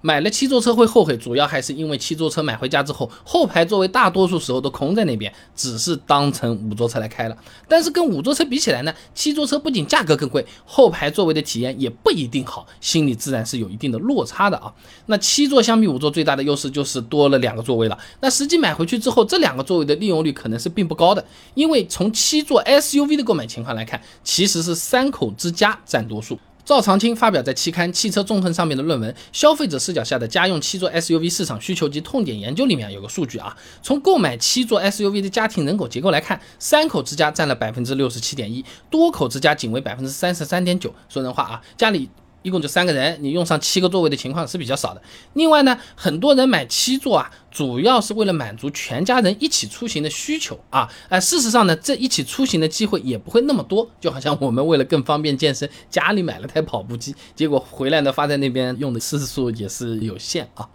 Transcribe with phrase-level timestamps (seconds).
[0.00, 7.36] 买了七座车会后悔，主要还是因为七座车买回家之后，后排座位大多数时候都空在那边，只是当成五座车来开了。
[7.66, 14.72] 但是跟五座车比起来呢，七座车不仅价格更贵，后排座位的体验也不一定好，心里自然是有一定的落差的啊。
[15.06, 17.98] 那七座相比五座最大的优势就是多了两个座位了。
[18.20, 21.24] 那实际买回去之后，这两个座位的利用率可能是并不高的，
[21.54, 26.38] 因为从七座 SUV 的购买情况来看，其实是三口之家占多数。
[26.68, 40.94] 赵长青发表在期刊《汽车纵横》上面的论文《消费者视角下的家用七座 SUV 市场需求及痛点研究》里面有个数据啊，从购买七座 SUV 的家庭人口结构来看，三口之家占了百分之六十七点一，多口之家仅为百分之三十三点九。
[41.08, 42.10] 说人话啊，家里。
[42.48, 45.02] 一共就三个人，你用上七个座位的情况是比较少的。
[45.34, 50.88] 另外呢，很多人买七座啊，主要是为了满足全家人一起出行的需求啊。
[51.10, 53.88] 哎，事实上呢，这一起出行的机会也不会那么多。
[54.00, 60.66] 就好像我们为了更方便健身，家里买了台跑步机，结果回来呢，发在那边用的次数也是有限啊。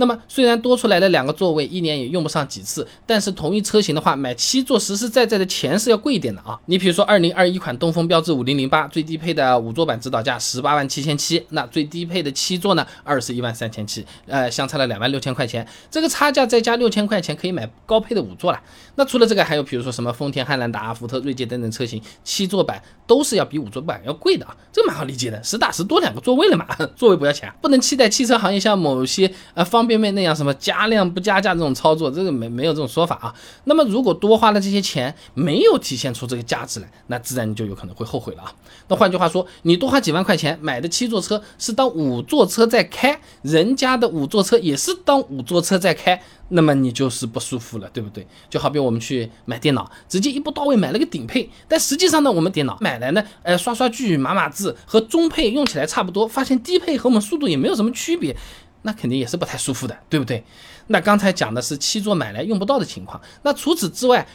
[0.00, 6.58] 那么虽然多出来的两个座位一年也用不上几次，但是同一车型的话，买七座实实在在的钱是要贵一点的啊。
[6.64, 18.58] 你比如说二零二一款东风标致五零零八，最低配的五座版指导价十八万七千七，那最低配的七座呢二十一万三千七，呃，相差了两万六千块钱，这个差价再加六千块钱可以买高配的五座了。
[18.94, 26.64] 那除了这个，还有比如说什么丰田汉兰达、福特锐界等等车型，七座版都是要比五座版要贵的啊，这个蛮好理解的，实打实多两个座位了嘛，
[26.96, 29.89] 座位不要钱，不能期待汽车行业像某些呃方。
[29.90, 33.34] 便面那样什么加量不加价这种操作，这个没没有这种说法啊。
[33.64, 38.54] 那么如果多花了这些钱，没有体现出这个价值来，那自然你就有可能会后悔了啊。
[38.86, 48.24] 那换句话说，你多花几万块钱买的七座车是当五座车在开，人家的五座车也是当五座车在开，那么你就是不舒服了，对不对？
[48.48, 58.36] 就好比我们去买电脑，直接一步到位买了个顶配，但实际上呢，我们电脑买来呢，呃，刷刷剧、码码字和中配用起来差不多，发现低配和我们速度也没有什么区别。
[58.82, 60.42] 那肯定也是不太舒服的，对不对？
[60.88, 64.26] 那刚才讲的是七座买来用不到的情况，那除此之外，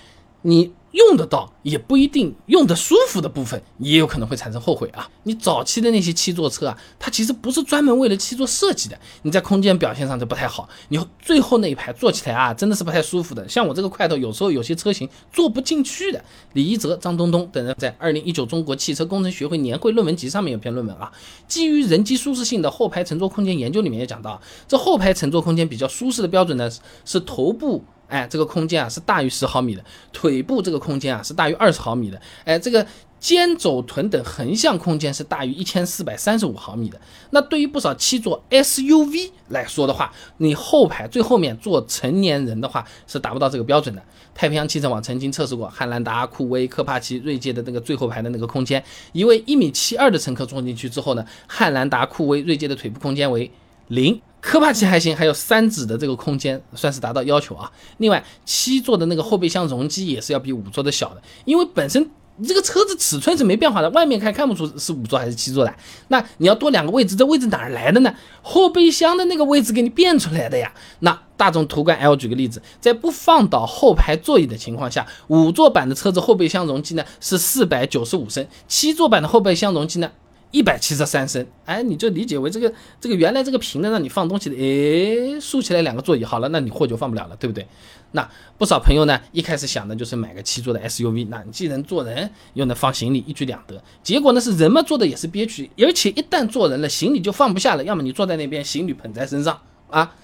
[0.45, 0.71] 你。
[0.95, 5.09] 用得到也不一定用得舒服的部分，也有可能会产生后悔啊！
[5.23, 10.69] 你早期的那些七座车啊，它其实不是专门为了七座设计的，你在空间表现上就不太好。
[10.87, 13.45] 你最后那一排坐起来啊，真的是不太舒服的。
[13.49, 16.23] 像我这个块头，有时候有些车型坐不进去的。
[16.53, 21.11] 李一泽、张东东等人在二零一九中国汽车工程学会年会论文集上面有篇论文啊，
[21.45, 26.71] 基于人机舒适性的后排乘坐空间研究里面也讲到，这后排乘坐空间比较舒适的标准呢
[27.03, 27.83] 是头部。
[28.07, 29.83] 哎，这个空间啊是大于十毫米的，
[30.13, 32.85] 腿部这个空间啊是大于二十毫米的，哎，这个
[33.19, 36.99] 肩肘臀等横向空间是大于一千四百三十五毫米的。
[37.31, 44.03] 那对于不少七座 SUV 来说的话，你后排最后面坐成年人的话是达不到这个标准的。
[44.35, 48.83] 太平洋汽车网曾经测试过汉兰达、酷威、科帕奇、锐界的那个最后排的那个空间，
[49.13, 53.49] 一位一米七二的乘客坐进去之后呢，汉兰达、酷威、锐界的腿部空间为
[53.87, 54.21] 零。
[54.45, 57.69] 科帕奇还行，还有三指的这个空间算是达到要求啊。
[57.97, 62.11] 另外，七座的那个后备箱容积也是要比五座的小的，因为本身
[62.47, 65.73] 这个车子尺寸是没变化的，外面看看不出是五座还是七座的。
[66.09, 68.13] 那你要多两个位置，这位置哪儿来的呢？
[68.43, 70.71] 后备箱的那个位置给你变出来的呀。
[70.99, 80.11] 那大众途观 L 举个例子，在不放倒后排座椅的情况下，五座版的车子后备箱容积呢是四百九十五升，七座版的后备箱容积呢？
[80.55, 87.67] 一百七十三升，哎，你就理解为这个这个原来这个平的让你放东西的，哎，竖起来两个座椅好了，那你货就放不了了，对不对？
[88.13, 88.25] 那
[88.57, 93.83] 不少朋友呢，一开始想的就是买个七座的 SUV，那你既能坐人又能放行李，一举两得。
[94.01, 100.15] 结果呢是人嘛坐的也是憋屈，而且一旦坐人了，行李就放不下了，要么你坐在那边，行李捧在身上啊。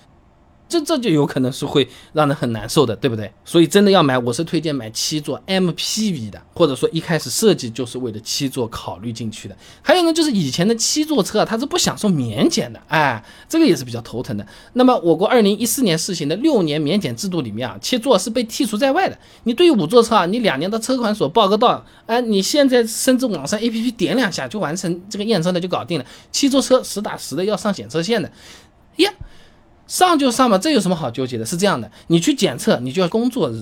[0.71, 3.29] 这这就有可能是会让人很难受的，对不对？
[3.43, 9.57] 所以真的要买，我是推荐买七座 MPV 的，或者说一开始设计就是为了七座考虑进去的。
[9.81, 14.47] 还有呢，就是以前的七座车啊，它是不享受免检的，哎，这个也是比较头疼的。
[14.73, 19.17] 那么我国二零一四年试行的六年免检制度里面啊，七座是被剔除在外的。
[19.43, 26.05] 你对于五座车啊，你两年到车管所报个到，哎，你现在甚至网上 APP 点两下就完成这个验车的就搞定了。
[26.31, 28.31] 七座车实打实的要上检测线的，
[28.97, 29.11] 呀。
[29.91, 31.45] 上就上嘛，这有什么好纠结的？
[31.45, 33.61] 是这样的，你去检测，你就要工作日，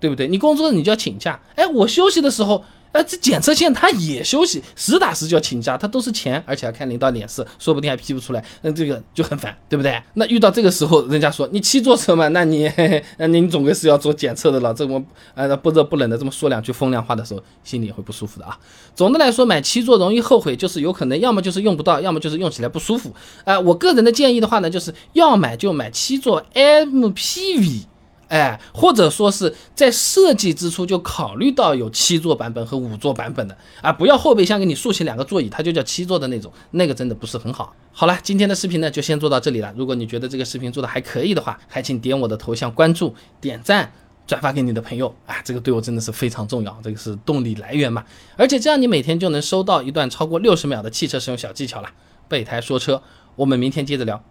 [0.00, 0.26] 对不对？
[0.26, 1.40] 你工作日你就要请假。
[1.54, 10.00] 哎，我休息的时候，哎，这检测线他也休息，实打实就要请假，他都是钱，而且要看领导脸色，说不定还批不出来，那这个就很烦，对不对？
[10.14, 12.70] 那遇到这个时候，人家说你七座车嘛，那你，
[13.18, 15.02] 那你总归是要做检测的了，这么
[15.34, 18.58] 呃不热不冷的这么说两句风凉话的时候，心里也会不舒服的啊。
[18.94, 23.14] 总的来说，买七座容易后悔，就是有可能要么就是用不到，要么就是用起来不舒服。
[23.44, 27.84] 啊，我个人的建议的话呢，就是要买就买七座 MPV，
[28.32, 37.76] 哎，或者说是在设计之初就考虑到有七座版本和五座版本的啊，不要后备箱给你竖起两个座椅，它就叫七座的那种，那个真的不是很好。
[37.92, 39.70] 好了，今天的视频呢就先做到这里了。
[39.76, 43.92] 如果你觉得这个视频做的还可以的话，还请点我的头像关注、点赞、
[44.26, 48.02] 转发给你的朋友啊，这个对我真的是非常重要，这个是动力来源嘛。
[48.38, 51.90] 而且这样你每天就能收到一段超过六十秒的汽车使用小技巧了。
[52.28, 53.02] 备胎说车，
[53.36, 54.24] 我们明天接着聊。